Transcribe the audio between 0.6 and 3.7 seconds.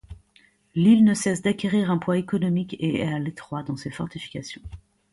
Lille ne cesse d'acquérir un poids économique et est à l’étroit